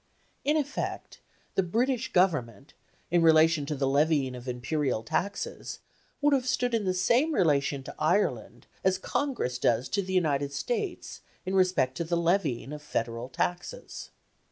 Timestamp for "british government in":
1.61-3.21